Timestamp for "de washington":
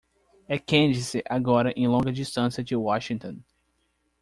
2.63-3.37